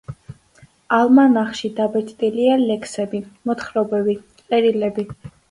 ალმანახში 0.99 1.71
დაბეჭდილია 1.79 2.57
ლექსები, 2.63 3.21
მოთხრობები, 3.51 4.19
წერილები. 4.43 5.09